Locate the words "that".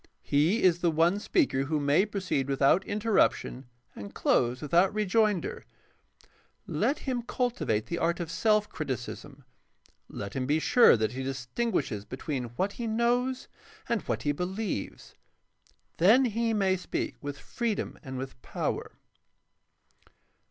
10.97-11.11